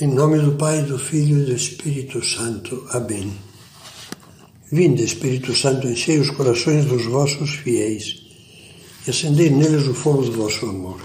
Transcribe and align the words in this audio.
Em 0.00 0.06
nome 0.06 0.38
do 0.38 0.52
Pai, 0.52 0.82
do 0.82 0.96
Filho 0.96 1.42
e 1.42 1.46
do 1.46 1.52
Espírito 1.52 2.24
Santo. 2.24 2.86
Amém. 2.90 3.32
Vinde, 4.70 5.02
Espírito 5.02 5.52
Santo, 5.52 5.88
enchei 5.88 6.20
os 6.20 6.30
corações 6.30 6.84
dos 6.84 7.04
vossos 7.06 7.50
fiéis 7.50 8.22
e 9.04 9.10
acendei 9.10 9.50
neles 9.50 9.88
o 9.88 9.94
fogo 9.94 10.22
do 10.22 10.30
vosso 10.30 10.66
amor. 10.66 11.00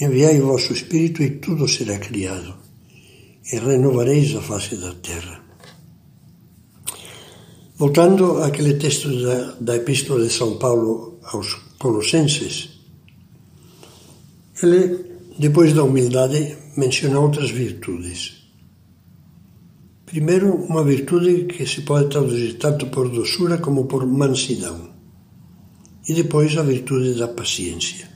Enviai 0.00 0.40
o 0.40 0.46
vosso 0.46 0.72
Espírito 0.72 1.24
e 1.24 1.30
tudo 1.40 1.66
será 1.66 1.98
criado, 1.98 2.54
e 3.52 3.58
renovareis 3.58 4.36
a 4.36 4.40
face 4.40 4.76
da 4.76 4.94
terra. 4.94 5.42
Voltando 7.76 8.44
àquele 8.44 8.74
texto 8.74 9.08
da, 9.22 9.56
da 9.60 9.76
Epístola 9.76 10.24
de 10.24 10.32
São 10.32 10.56
Paulo 10.56 11.18
aos 11.24 11.54
Colossenses, 11.80 12.68
ele, 14.62 15.11
depois 15.42 15.72
da 15.72 15.82
humildade, 15.82 16.56
menciona 16.76 17.18
outras 17.18 17.50
virtudes. 17.50 18.46
Primeiro, 20.06 20.54
uma 20.54 20.84
virtude 20.84 21.46
que 21.46 21.66
se 21.66 21.80
pode 21.80 22.10
traduzir 22.10 22.58
tanto 22.58 22.86
por 22.86 23.08
doçura 23.08 23.58
como 23.58 23.86
por 23.86 24.06
mansidão. 24.06 24.90
E 26.08 26.14
depois, 26.14 26.56
a 26.56 26.62
virtude 26.62 27.18
da 27.18 27.26
paciência. 27.26 28.08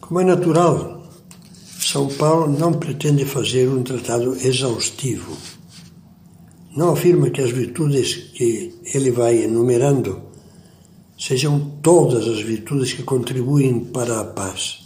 Como 0.00 0.18
é 0.18 0.24
natural, 0.24 1.08
São 1.78 2.08
Paulo 2.08 2.58
não 2.58 2.72
pretende 2.72 3.24
fazer 3.24 3.68
um 3.68 3.84
tratado 3.84 4.34
exaustivo. 4.44 5.36
Não 6.76 6.90
afirma 6.90 7.30
que 7.30 7.40
as 7.40 7.52
virtudes 7.52 8.16
que 8.16 8.74
ele 8.92 9.12
vai 9.12 9.44
enumerando 9.44 10.22
sejam 11.16 11.78
todas 11.80 12.26
as 12.26 12.40
virtudes 12.40 12.92
que 12.92 13.04
contribuem 13.04 13.78
para 13.78 14.22
a 14.22 14.24
paz 14.24 14.81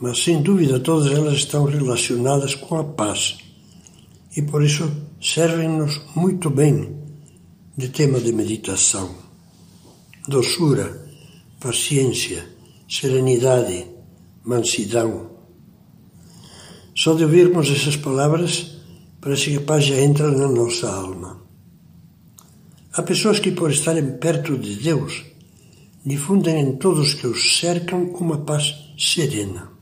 mas 0.00 0.22
sem 0.22 0.42
dúvida 0.42 0.78
todas 0.80 1.10
elas 1.10 1.34
estão 1.34 1.64
relacionadas 1.64 2.54
com 2.54 2.76
a 2.76 2.84
paz 2.84 3.38
e 4.36 4.42
por 4.42 4.62
isso 4.62 4.92
servem-nos 5.20 6.00
muito 6.14 6.50
bem 6.50 6.94
de 7.76 7.88
tema 7.88 8.20
de 8.20 8.32
meditação. 8.32 9.14
Doçura, 10.28 11.08
paciência, 11.58 12.46
serenidade, 12.88 13.86
mansidão. 14.44 15.30
Só 16.94 17.14
de 17.14 17.24
ouvirmos 17.24 17.70
essas 17.70 17.96
palavras, 17.96 18.76
parece 19.20 19.50
que 19.50 19.56
a 19.56 19.60
paz 19.62 19.84
já 19.84 19.96
entra 19.96 20.30
na 20.30 20.48
nossa 20.48 20.90
alma. 20.90 21.40
Há 22.92 23.02
pessoas 23.02 23.38
que, 23.38 23.52
por 23.52 23.70
estarem 23.70 24.18
perto 24.18 24.58
de 24.58 24.74
Deus, 24.76 25.24
difundem 26.04 26.60
em 26.60 26.76
todos 26.76 27.14
que 27.14 27.26
os 27.26 27.58
cercam 27.58 28.04
uma 28.14 28.38
paz 28.38 28.74
serena 28.98 29.75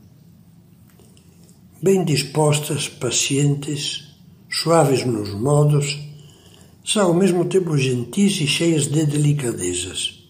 bem 1.85 2.03
dispostas, 2.03 2.89
pacientes, 2.89 4.05
suaves 4.49 5.05
nos 5.05 5.29
modos, 5.35 5.99
são 6.83 7.09
ao 7.09 7.13
mesmo 7.13 7.45
tempo 7.45 7.77
gentis 7.77 8.41
e 8.41 8.47
cheias 8.47 8.87
de 8.87 9.05
delicadezas. 9.05 10.27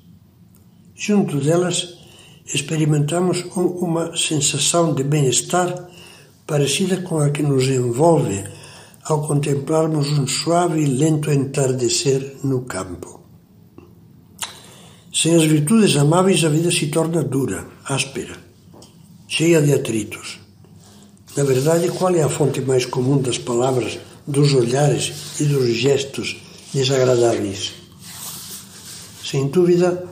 Junto 0.94 1.39
delas, 1.39 1.98
experimentamos 2.45 3.45
uma 3.56 4.17
sensação 4.17 4.94
de 4.94 5.06
bem-estar 5.06 5.88
parecida 6.45 6.98
com 6.98 7.20
a 7.20 7.30
que 7.30 7.42
nos 7.42 7.70
envolve 7.70 8.44
ao 9.06 9.26
contemplarmos 9.26 10.09
um 10.09 10.28
suave 10.28 10.81
e 10.81 10.86
lento 10.86 11.31
entardecer 11.31 12.36
no 12.44 12.64
campo. 12.64 13.22
Sem 15.14 15.36
as 15.36 15.45
virtudes 15.45 15.95
amáveis, 15.95 16.44
a 16.44 16.50
vida 16.50 16.70
se 16.70 16.88
torna 16.88 17.23
dura, 17.23 17.66
áspera, 17.86 18.36
cheia 19.30 19.61
de 19.61 19.73
atritos. 19.73 20.45
Na 21.36 21.44
verdade, 21.44 21.89
qual 21.89 22.16
é 22.16 22.23
a 22.23 22.30
fonte 22.30 22.61
mais 22.61 22.86
comum 22.86 23.22
das 23.22 23.38
palavras, 23.38 24.00
dos 24.25 24.53
olhares 24.53 25.11
e 25.39 25.43
dos 25.43 25.67
gestos 25.76 26.42
desagradáveis? 26.73 27.73
Sem 29.21 29.48
dúvida, 29.48 30.05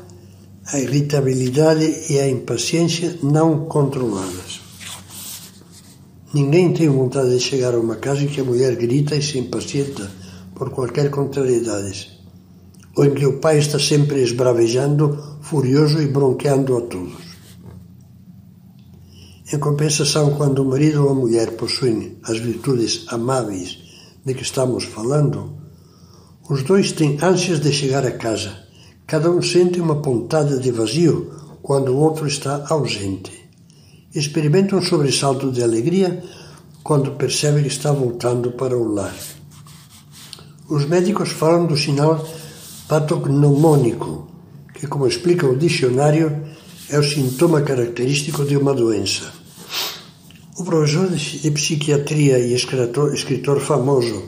a 0.65 0.79
irritabilidade 0.79 2.11
e 2.11 2.19
a 2.19 2.27
impaciência 2.27 3.17
não 3.23 3.65
controladas. 3.65 4.59
Ninguém 6.33 6.73
tem 6.73 6.89
vontade 6.89 7.29
de 7.29 7.39
chegar 7.39 7.73
a 7.73 7.79
uma 7.79 7.95
casa 7.95 8.23
em 8.23 8.27
que 8.27 8.41
a 8.41 8.43
mulher 8.43 8.75
grita 8.75 9.15
e 9.15 9.21
se 9.21 9.37
impacienta 9.37 10.11
por 10.53 10.71
qualquer 10.71 11.09
contrariedade, 11.09 12.19
ou 12.97 13.05
em 13.05 13.13
que 13.13 13.25
o 13.25 13.39
pai 13.39 13.59
está 13.59 13.79
sempre 13.79 14.21
esbravejando, 14.21 15.37
furioso 15.41 16.01
e 16.01 16.07
bronqueando 16.07 16.75
a 16.75 16.81
todos. 16.81 17.32
Em 19.53 19.59
compensação, 19.59 20.31
quando 20.31 20.63
o 20.63 20.65
marido 20.65 21.03
ou 21.03 21.11
a 21.11 21.13
mulher 21.13 21.51
possuem 21.51 22.17
as 22.23 22.39
virtudes 22.39 23.05
amáveis 23.09 23.77
de 24.25 24.33
que 24.33 24.41
estamos 24.41 24.83
falando, 24.85 25.53
os 26.49 26.63
dois 26.63 26.91
têm 26.91 27.19
ânsias 27.21 27.59
de 27.59 27.71
chegar 27.71 28.03
a 28.03 28.13
casa. 28.13 28.51
Cada 29.05 29.29
um 29.29 29.43
sente 29.43 29.79
uma 29.79 30.01
pontada 30.01 30.57
de 30.57 30.71
vazio 30.71 31.31
quando 31.61 31.89
o 31.89 31.97
outro 31.97 32.25
está 32.25 32.65
ausente. 32.67 33.31
Experimenta 34.15 34.75
um 34.75 34.81
sobressalto 34.81 35.51
de 35.51 35.61
alegria 35.61 36.23
quando 36.81 37.11
percebe 37.11 37.61
que 37.61 37.67
está 37.67 37.91
voltando 37.91 38.53
para 38.53 38.75
o 38.75 38.91
lar. 38.91 39.13
Os 40.67 40.83
médicos 40.87 41.29
falam 41.29 41.67
do 41.67 41.77
sinal 41.77 42.27
patognomônico, 42.87 44.27
que, 44.73 44.87
como 44.87 45.05
explica 45.05 45.45
o 45.45 45.55
dicionário, 45.55 46.41
é 46.89 46.97
o 46.97 47.03
sintoma 47.03 47.61
característico 47.61 48.43
de 48.45 48.57
uma 48.57 48.73
doença. 48.73 49.42
O 50.63 50.65
professor 50.65 51.09
de 51.09 51.51
psiquiatria 51.51 52.39
e 52.39 52.53
escritor, 52.53 53.13
escritor 53.13 53.59
famoso, 53.59 54.23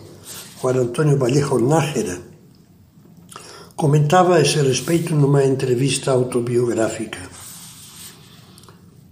Juan 0.61 0.81
Antônio 0.81 1.17
Vallejo 1.17 1.59
Nájera, 1.59 2.19
comentava 3.73 4.35
a 4.35 4.41
esse 4.41 4.61
respeito 4.61 5.15
numa 5.15 5.45
entrevista 5.45 6.11
autobiográfica. 6.11 7.19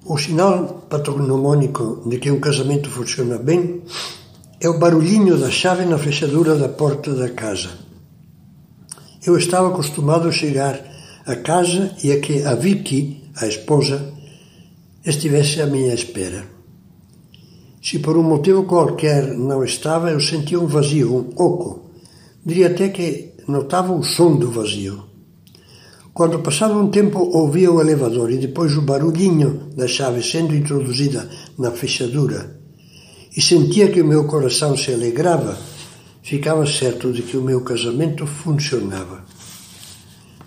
O 0.04 0.18
sinal 0.18 0.86
patognomônico 0.90 2.04
de 2.10 2.18
que 2.18 2.30
um 2.30 2.42
casamento 2.42 2.90
funciona 2.90 3.38
bem 3.38 3.84
é 4.60 4.68
o 4.68 4.78
barulhinho 4.78 5.38
da 5.38 5.50
chave 5.50 5.86
na 5.86 5.98
fechadura 5.98 6.58
da 6.58 6.68
porta 6.68 7.14
da 7.14 7.30
casa. 7.30 7.70
Eu 9.26 9.38
estava 9.38 9.70
acostumado 9.70 10.28
a 10.28 10.32
chegar 10.34 10.78
a 11.26 11.38
casa 11.38 11.96
e 12.04 12.12
a 12.12 12.20
que 12.20 12.44
a 12.44 12.54
Vicky, 12.54 13.32
a 13.38 13.48
esposa, 13.48 14.14
estivesse 15.06 15.62
à 15.62 15.66
minha 15.66 15.94
espera. 15.94 16.52
Se 17.84 18.00
por 18.00 18.16
um 18.16 18.24
motivo 18.24 18.64
qualquer 18.64 19.38
não 19.38 19.62
estava, 19.62 20.10
eu 20.10 20.20
sentia 20.22 20.58
um 20.58 20.68
vazio, 20.68 21.14
um 21.14 21.30
oco. 21.36 21.92
Diria 22.46 22.68
até 22.68 22.88
que 22.88 23.34
notava 23.46 23.92
o 23.92 24.02
som 24.02 24.38
do 24.38 24.50
vazio. 24.50 25.04
Quando 26.14 26.40
passava 26.40 26.80
um 26.80 26.90
tempo, 26.90 27.20
ouvia 27.20 27.70
o 27.70 27.82
elevador 27.82 28.32
e 28.32 28.38
depois 28.38 28.78
o 28.78 28.84
barulhinho 28.84 29.68
da 29.76 29.86
chave 29.86 30.24
sendo 30.24 30.56
introduzida 30.56 31.30
na 31.60 31.72
fechadura 31.72 32.58
e 33.36 33.42
sentia 33.42 33.92
que 33.92 34.02
o 34.02 34.08
meu 34.08 34.28
coração 34.28 34.78
se 34.78 34.94
alegrava, 34.94 35.58
ficava 36.22 36.66
certo 36.66 37.12
de 37.12 37.22
que 37.22 37.36
o 37.36 37.42
meu 37.42 37.62
casamento 37.62 38.26
funcionava. 38.26 39.26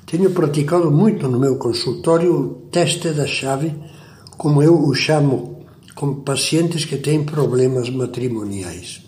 Tenho 0.06 0.30
praticado 0.30 0.90
muito 0.90 1.28
no 1.28 1.38
meu 1.38 1.56
consultório 1.56 2.34
o 2.34 2.48
teste 2.70 3.10
da 3.10 3.26
chave, 3.26 3.74
como 4.38 4.62
eu 4.62 4.82
o 4.82 4.94
chamo 4.94 5.55
com 5.96 6.14
pacientes 6.22 6.84
que 6.84 6.98
têm 6.98 7.24
problemas 7.24 7.88
matrimoniais. 7.88 9.00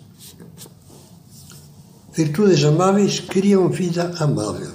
Virtudes 2.12 2.64
amáveis 2.64 3.20
criam 3.20 3.68
vida 3.68 4.14
amável. 4.18 4.72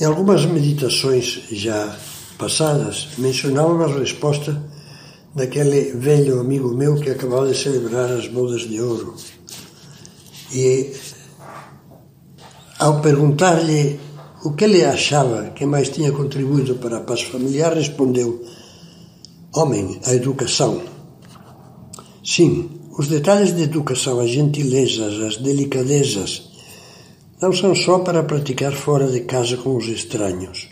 Em 0.00 0.04
algumas 0.04 0.44
meditações 0.46 1.42
já 1.52 1.94
passadas, 2.38 3.08
mencionava 3.18 3.84
a 3.84 3.98
resposta 3.98 4.60
daquele 5.34 5.92
velho 5.92 6.40
amigo 6.40 6.74
meu 6.74 6.96
que 6.96 7.10
acabava 7.10 7.46
de 7.46 7.56
celebrar 7.56 8.10
as 8.10 8.26
bodas 8.26 8.62
de 8.62 8.80
ouro. 8.80 9.14
E 10.52 10.92
ao 12.78 13.02
perguntar-lhe 13.02 14.00
o 14.44 14.54
que 14.54 14.64
ele 14.64 14.82
achava 14.82 15.50
que 15.50 15.66
mais 15.66 15.90
tinha 15.90 16.10
contribuído 16.10 16.76
para 16.76 16.98
a 16.98 17.00
paz 17.00 17.22
familiar, 17.22 17.74
respondeu: 17.74 18.42
Homem, 19.56 19.98
a 20.04 20.12
educação. 20.12 20.82
Sim, 22.22 22.68
os 22.98 23.08
detalhes 23.08 23.56
de 23.56 23.62
educação, 23.62 24.20
as 24.20 24.28
gentilezas, 24.28 25.18
as 25.22 25.38
delicadezas, 25.38 26.50
não 27.40 27.50
são 27.54 27.74
só 27.74 28.00
para 28.00 28.22
praticar 28.22 28.74
fora 28.74 29.10
de 29.10 29.20
casa 29.20 29.56
com 29.56 29.74
os 29.74 29.86
estranhos. 29.86 30.68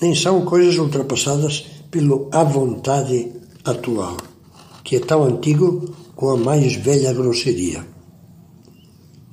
Nem 0.00 0.14
são 0.14 0.44
coisas 0.44 0.78
ultrapassadas 0.78 1.64
pelo 1.90 2.28
à 2.30 2.44
vontade 2.44 3.32
atual, 3.64 4.18
que 4.84 4.94
é 4.94 5.00
tão 5.00 5.24
antigo 5.24 5.96
como 6.14 6.30
a 6.30 6.36
mais 6.36 6.76
velha 6.76 7.12
grosseria. 7.12 7.84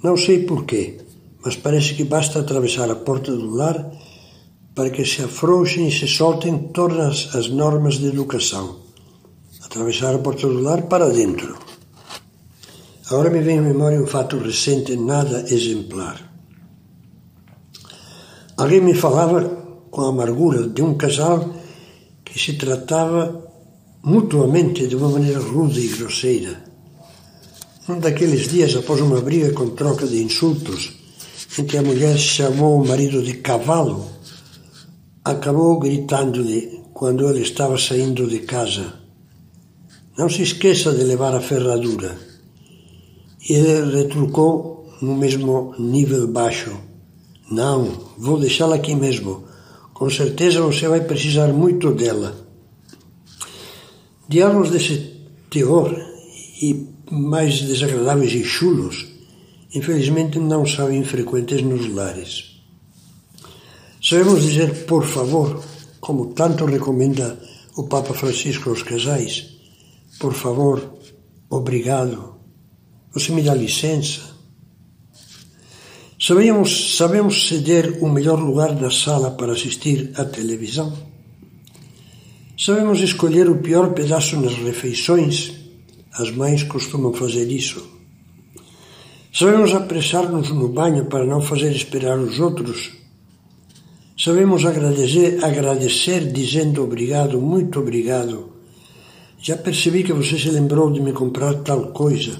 Não 0.02 0.18
sei 0.18 0.40
porquê, 0.46 0.98
mas 1.46 1.56
parece 1.56 1.94
que 1.94 2.06
basta 2.06 2.40
atravessar 2.40 2.90
a 2.90 2.96
porta 2.96 3.32
do 3.32 3.52
lar 3.52 3.92
para 4.74 4.90
que 4.90 5.06
se 5.06 5.22
afrouxem 5.24 5.88
e 5.88 5.92
se 5.92 6.08
soltem 6.08 6.58
todas 6.74 7.36
as 7.36 7.50
normas 7.50 7.96
de 7.96 8.08
educação, 8.08 8.78
atravessar 9.64 10.16
a 10.16 10.20
porta 10.20 10.48
do 10.48 10.62
lar 10.62 10.84
para 10.84 11.10
dentro. 11.10 11.58
Agora 13.10 13.30
me 13.30 13.42
vem 13.42 13.60
à 13.60 13.62
memória 13.62 14.02
um 14.02 14.08
fato 14.08 14.38
recente, 14.38 14.96
nada 14.96 15.46
exemplar. 15.54 16.32
Alguém 18.56 18.80
me 18.80 18.94
falava 18.94 19.44
com 19.90 20.02
amargura 20.02 20.70
de 20.70 20.82
um 20.82 20.96
casal 20.96 21.54
que 22.24 22.40
se 22.40 22.54
tratava 22.54 23.50
mutuamente 24.04 24.88
de 24.88 24.96
uma 24.96 25.10
maneira 25.10 25.40
rude 25.40 25.82
e 25.82 25.88
grosseira. 25.90 26.64
Um 27.90 28.00
daqueles 28.00 28.48
dias, 28.48 28.76
após 28.76 29.02
uma 29.02 29.20
briga 29.20 29.52
com 29.52 29.72
troca 29.72 30.08
de 30.08 30.24
insultos, 30.24 30.94
em 31.60 31.66
que 31.66 31.78
a 31.78 31.82
mulher 31.82 32.18
chamou 32.18 32.82
o 32.82 32.88
marido 32.88 33.22
de 33.22 33.34
cavalo, 33.34 34.08
acabou 35.24 35.80
gritando-lhe 35.80 36.82
quando 36.94 37.30
ele 37.30 37.42
estava 37.42 37.78
saindo 37.78 38.28
de 38.28 38.40
casa: 38.40 38.94
Não 40.18 40.30
se 40.30 40.42
esqueça 40.42 40.92
de 40.92 41.04
levar 41.04 41.36
a 41.36 41.42
ferradura. 41.42 42.18
Ele 43.50 43.98
retrucou 43.98 44.98
no 45.02 45.16
mesmo 45.16 45.74
nível 45.78 46.28
baixo: 46.28 46.72
Não, 47.50 48.12
vou 48.18 48.40
deixá-la 48.40 48.76
aqui 48.76 48.96
mesmo. 48.96 49.44
Com 49.94 50.10
certeza 50.10 50.62
você 50.62 50.88
vai 50.88 51.02
precisar 51.02 51.48
muito 51.54 51.92
dela. 51.92 52.36
Diálogos 54.28 54.72
desse 54.72 55.12
teor 55.50 55.96
e 56.62 56.88
mais 57.12 57.62
desagradáveis 57.62 58.32
e 58.34 58.44
chulos, 58.44 59.06
infelizmente 59.76 60.40
não 60.40 60.66
são 60.66 60.92
infrequentes 60.92 61.62
nos 61.62 61.94
lares. 61.94 62.51
Sabemos 64.12 64.44
dizer 64.44 64.84
por 64.88 65.06
favor, 65.06 65.64
como 66.02 66.34
tanto 66.34 66.66
recomenda 66.66 67.40
o 67.78 67.88
Papa 67.88 68.14
Francisco 68.14 68.70
aos 68.70 68.84
casais. 68.84 69.52
Por 70.20 70.34
favor, 70.34 71.00
obrigado, 71.50 72.36
você 73.14 73.32
me 73.32 73.42
dá 73.42 73.54
licença. 73.56 74.20
Sabemos, 76.20 76.98
sabemos 76.98 77.48
ceder 77.48 78.04
o 78.04 78.10
melhor 78.10 78.38
lugar 78.38 78.76
na 78.76 78.92
sala 78.92 79.32
para 79.32 79.54
assistir 79.54 80.12
à 80.18 80.26
televisão? 80.26 80.92
Sabemos 82.58 83.00
escolher 83.00 83.50
o 83.50 83.60
pior 83.60 83.94
pedaço 83.94 84.36
nas 84.42 84.56
refeições? 84.56 85.54
As 86.12 86.30
mães 86.32 86.64
costumam 86.64 87.14
fazer 87.14 87.50
isso. 87.50 87.82
Sabemos 89.34 89.74
apressar-nos 89.74 90.50
no 90.50 90.68
banho 90.68 91.06
para 91.06 91.26
não 91.26 91.40
fazer 91.42 91.72
esperar 91.72 92.20
os 92.20 92.42
outros? 92.42 93.00
Sabemos 94.24 94.64
agradecer, 94.66 95.44
agradecer 95.44 96.32
dizendo 96.32 96.84
obrigado, 96.84 97.42
muito 97.42 97.80
obrigado. 97.80 98.52
Já 99.42 99.58
percebi 99.58 100.04
que 100.04 100.14
você 100.14 100.38
se 100.38 100.52
lembrou 100.52 100.92
de 100.92 101.02
me 101.02 101.12
comprar 101.12 101.56
tal 101.64 101.88
coisa. 101.88 102.38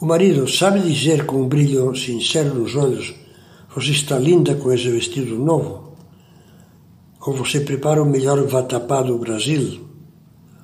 O 0.00 0.06
marido 0.06 0.48
sabe 0.48 0.80
dizer 0.80 1.26
com 1.26 1.42
um 1.42 1.46
brilho 1.46 1.94
sincero 1.94 2.54
nos 2.54 2.74
olhos: 2.74 3.14
Você 3.74 3.90
está 3.90 4.18
linda 4.18 4.54
com 4.54 4.72
esse 4.72 4.88
vestido 4.88 5.36
novo? 5.36 5.94
Ou 7.20 7.34
você 7.34 7.60
prepara 7.60 8.02
o 8.02 8.06
melhor 8.06 8.42
vatapá 8.46 9.02
do 9.02 9.18
Brasil? 9.18 9.78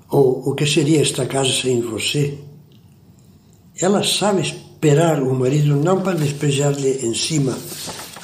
Ou 0.09 0.49
o 0.49 0.55
que 0.55 0.65
seria 0.65 1.03
esta 1.03 1.27
casa 1.27 1.53
sem 1.53 1.83
você? 1.83 2.39
Ela 3.79 4.03
sabe 4.03 4.41
esperar 4.41 5.23
o 5.23 5.35
marido 5.35 5.77
não 5.77 6.01
para 6.01 6.17
despejar-lhe 6.17 7.05
em 7.07 7.13
cima 7.13 7.55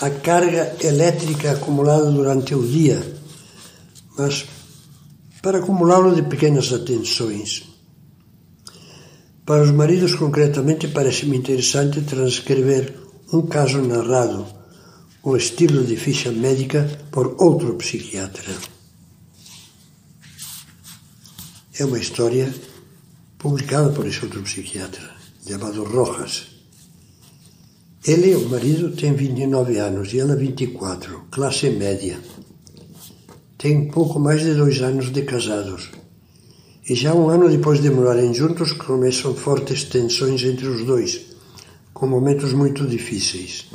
a 0.02 0.10
carga 0.10 0.76
elétrica 0.82 1.52
acumulada 1.52 2.10
durante 2.10 2.56
o 2.56 2.66
dia, 2.66 3.00
mas 4.18 4.44
para 5.40 5.58
acumulá-lo 5.58 6.12
de 6.12 6.22
pequenas 6.22 6.72
atenções. 6.72 7.62
Para 9.46 9.62
os 9.62 9.70
maridos, 9.70 10.16
concretamente, 10.16 10.88
parece-me 10.88 11.36
interessante 11.36 12.00
transcrever 12.00 12.98
um 13.32 13.42
caso 13.42 13.80
narrado, 13.80 14.44
o 15.22 15.36
estilo 15.36 15.84
de 15.84 15.96
ficha 15.96 16.32
médica, 16.32 16.82
por 17.12 17.36
outro 17.38 17.74
psiquiatra. 17.76 18.52
É 21.78 21.84
uma 21.84 21.98
história 22.00 22.52
publicada 23.38 23.90
por 23.90 24.04
esse 24.06 24.24
outro 24.24 24.42
psiquiatra, 24.42 25.14
chamado 25.46 25.84
Rojas. 25.84 26.51
Ele, 28.04 28.34
o 28.34 28.48
marido, 28.48 28.90
tem 28.96 29.14
29 29.14 29.78
anos 29.78 30.12
e 30.12 30.18
ela 30.18 30.34
24, 30.34 31.26
classe 31.30 31.70
média. 31.70 32.18
Tem 33.56 33.86
pouco 33.86 34.18
mais 34.18 34.40
de 34.40 34.54
dois 34.54 34.82
anos 34.82 35.12
de 35.12 35.22
casados. 35.22 35.88
E 36.88 36.96
já 36.96 37.14
um 37.14 37.28
ano 37.28 37.48
depois 37.48 37.80
de 37.80 37.88
morarem 37.90 38.34
juntos, 38.34 38.72
começam 38.72 39.36
fortes 39.36 39.84
tensões 39.84 40.42
entre 40.42 40.66
os 40.66 40.84
dois, 40.84 41.20
com 41.94 42.08
momentos 42.08 42.52
muito 42.52 42.84
difíceis. 42.88 43.68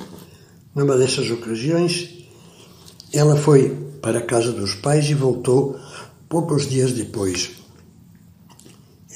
Numa 0.75 0.97
dessas 0.97 1.31
ocasiões, 1.31 2.27
ela 3.13 3.37
foi 3.37 3.69
para 4.01 4.19
a 4.19 4.25
casa 4.25 4.51
dos 4.51 4.75
pais 4.75 5.09
e 5.09 5.13
voltou 5.13 5.79
poucos 6.27 6.67
dias 6.67 6.91
depois. 6.91 7.51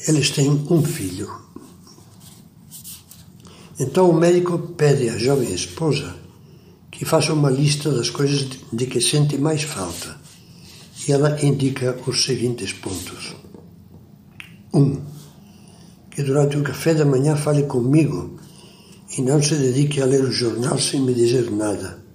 Eles 0.08 0.30
têm 0.30 0.50
um 0.50 0.82
filho. 0.82 1.41
Então 3.82 4.12
o 4.12 4.14
médico 4.14 4.60
pede 4.78 5.10
à 5.10 5.18
jovem 5.18 5.52
esposa 5.52 6.14
que 6.92 7.04
faça 7.04 7.34
uma 7.34 7.50
lista 7.50 7.90
das 7.92 8.12
coisas 8.12 8.48
de 8.72 8.86
que 8.86 9.02
sente 9.02 9.40
mais 9.40 9.64
falta. 9.64 10.18
E 11.08 11.12
ela 11.12 11.44
indica 11.44 11.98
os 12.06 12.24
seguintes 12.24 12.74
pontos. 12.74 13.36
1. 14.72 14.80
Um, 14.80 15.02
que 16.12 16.22
durante 16.22 16.58
o 16.58 16.64
café 16.64 16.94
da 16.94 17.06
manhã 17.06 17.36
fale 17.36 17.64
comigo 17.64 18.38
e 19.18 19.22
não 19.24 19.42
se 19.42 19.56
dedique 19.56 20.00
a 20.00 20.06
ler 20.06 20.26
o 20.26 20.32
jornal 20.32 20.78
sem 20.78 21.02
me 21.02 21.16
dizer 21.16 21.50
nada. 21.50 22.06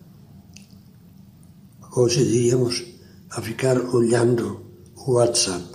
Hoje 1.96 2.24
diríamos 2.24 2.84
a 3.30 3.42
ficar 3.42 3.76
olhando 3.92 4.60
o 5.04 5.14
WhatsApp. 5.14 5.66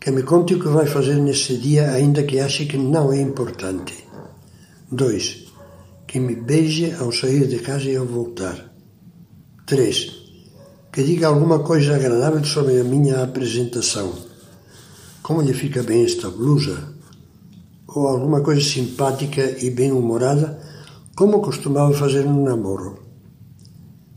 Que 0.00 0.10
me 0.10 0.22
conte 0.22 0.54
o 0.54 0.60
que 0.60 0.68
vai 0.68 0.86
fazer 0.86 1.16
nesse 1.16 1.58
dia, 1.58 1.92
ainda 1.92 2.22
que 2.22 2.40
ache 2.40 2.64
que 2.64 2.78
não 2.78 3.12
é 3.12 3.20
importante. 3.20 4.03
2. 4.90 5.46
Que 6.06 6.20
me 6.20 6.36
beije 6.36 6.92
ao 6.92 7.10
sair 7.10 7.46
de 7.48 7.58
casa 7.58 7.88
e 7.90 7.96
ao 7.96 8.06
voltar. 8.06 8.72
3. 9.66 10.12
Que 10.92 11.02
diga 11.02 11.28
alguma 11.28 11.60
coisa 11.60 11.96
agradável 11.96 12.44
sobre 12.44 12.80
a 12.80 12.84
minha 12.84 13.22
apresentação. 13.22 14.12
Como 15.22 15.42
lhe 15.42 15.54
fica 15.54 15.82
bem 15.82 16.04
esta 16.04 16.28
blusa? 16.28 16.94
Ou 17.88 18.06
alguma 18.08 18.42
coisa 18.42 18.60
simpática 18.60 19.56
e 19.64 19.70
bem-humorada, 19.70 20.60
como 21.16 21.40
costumava 21.40 21.94
fazer 21.94 22.24
no 22.24 22.44
namoro. 22.44 23.02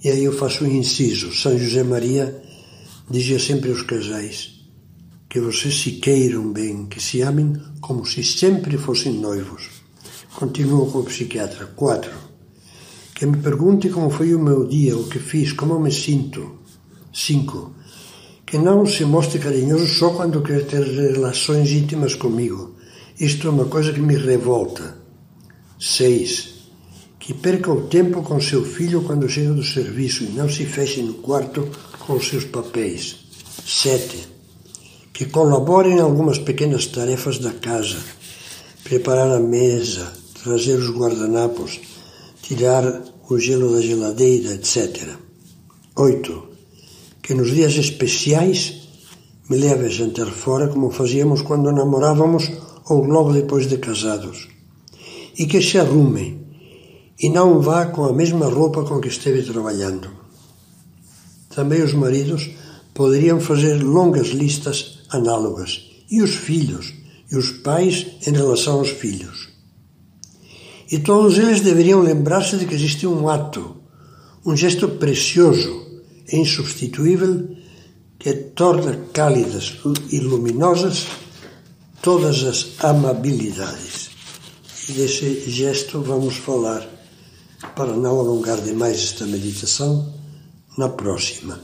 E 0.04 0.10
aí 0.10 0.24
eu 0.24 0.34
faço 0.34 0.66
um 0.66 0.68
inciso. 0.68 1.34
São 1.34 1.58
José 1.58 1.84
Maria 1.84 2.44
dizia 3.10 3.40
sempre 3.40 3.72
aos 3.72 3.84
casais 3.84 4.58
que 5.30 5.40
vocês 5.40 5.80
se 5.80 5.92
queiram 5.94 6.52
bem, 6.52 6.86
que 6.86 7.02
se 7.02 7.22
amem 7.22 7.54
como 7.82 8.06
se 8.06 8.24
sempre 8.24 8.78
fossem 8.78 9.14
noivos. 9.14 9.77
Continuou 10.38 10.86
com 10.92 11.00
o 11.00 11.04
psiquiatra. 11.04 11.66
4. 11.76 12.12
Que 13.16 13.26
me 13.26 13.38
pergunte 13.38 13.90
como 13.90 14.12
foi 14.12 14.36
o 14.36 14.40
meu 14.40 14.68
dia, 14.68 14.96
o 14.96 15.10
que 15.10 15.18
fiz, 15.18 15.52
como 15.52 15.80
me 15.80 15.92
sinto. 15.92 16.60
5. 17.12 17.74
Que 18.46 18.60
não 18.60 18.86
se 18.86 19.04
mostre 19.04 19.40
carinhoso 19.40 19.88
só 19.88 20.12
quando 20.12 20.44
quer 20.44 20.68
ter 20.68 20.84
relações 20.84 21.72
íntimas 21.72 22.14
comigo. 22.14 22.76
Isto 23.20 23.48
é 23.48 23.50
uma 23.50 23.66
coisa 23.66 23.92
que 23.92 24.00
me 24.00 24.16
revolta. 24.16 24.98
6. 25.80 26.50
Que 27.20 27.34
perca 27.34 27.72
o 27.72 27.88
tempo 27.88 28.22
com 28.22 28.40
seu 28.40 28.64
filho 28.64 29.02
quando 29.02 29.28
chega 29.28 29.54
do 29.54 29.64
serviço 29.64 30.24
e 30.24 30.30
não 30.34 30.48
se 30.48 30.68
feche 30.68 31.02
no 31.02 31.16
quarto 31.16 31.68
com 31.98 32.22
seus 32.22 32.44
papéis. 32.44 33.26
7. 33.66 34.28
Que 35.12 35.26
colabore 35.26 35.90
em 35.90 36.00
algumas 36.00 36.38
pequenas 36.38 36.86
tarefas 36.86 37.40
da 37.40 37.54
casa. 37.54 37.98
Preparar 38.84 39.32
a 39.32 39.40
mesa, 39.40 40.14
trazer 40.44 40.78
os 40.80 40.90
guardanapos, 40.90 41.80
tirar 42.42 43.04
o 43.30 43.38
gelo 43.40 43.74
da 43.74 43.82
geladeira, 43.82 44.54
etc. 44.54 45.16
8. 45.96 46.44
Que 47.22 47.34
nos 47.34 47.52
dias 47.52 47.76
especiais 47.76 48.88
me 49.50 49.58
leve 49.58 49.86
a 49.86 49.90
jantar 49.90 50.28
fora 50.28 50.68
como 50.68 50.92
fazíamos 50.92 51.42
quando 51.42 51.72
namorávamos 51.72 52.52
ou 52.90 53.04
logo 53.04 53.34
depois 53.34 53.68
de 53.68 53.78
casados. 53.78 54.48
E 55.38 55.46
que 55.46 55.62
se 55.62 55.78
arrume 55.78 56.48
e 57.20 57.30
não 57.30 57.60
vá 57.62 57.88
com 57.88 58.06
a 58.06 58.14
mesma 58.14 58.48
roupa 58.48 58.84
com 58.84 59.00
que 59.00 59.08
esteve 59.08 59.42
trabalhando. 59.42 60.10
Também 61.50 61.82
os 61.82 61.94
maridos 61.94 62.52
poderiam 62.94 63.40
fazer 63.40 63.82
longas 63.82 64.28
listas 64.28 65.00
análogas, 65.10 65.90
e 66.10 66.22
os 66.22 66.36
filhos, 66.36 66.94
e 67.32 67.36
os 67.36 67.50
pais 67.50 68.08
em 68.26 68.32
relação 68.32 68.80
aos 68.80 68.90
filhos. 68.90 69.50
E 70.90 71.00
todos 71.00 71.38
eles 71.38 71.62
deveriam 71.62 72.02
lembrar-se 72.02 72.58
de 72.58 72.66
que 72.66 72.76
existe 72.76 73.06
um 73.06 73.28
ato, 73.28 73.78
um 74.46 74.56
gesto 74.56 74.88
precioso 74.88 76.02
e 76.32 76.38
insubstituível 76.38 77.50
que 78.18 78.34
torna 78.34 78.96
cálidas 79.14 79.78
e 80.12 80.20
luminosas 80.20 81.08
todas 82.02 82.44
as 82.44 82.68
amabilidades. 82.80 84.10
E 84.88 84.94
desse 84.94 85.50
gesto 85.50 86.02
vamos 86.02 86.38
falar, 86.38 86.88
para 87.76 87.94
não 87.94 88.20
alongar 88.20 88.62
demais 88.62 88.98
esta 88.98 89.26
meditação, 89.26 90.14
na 90.78 90.88
próxima. 90.88 91.60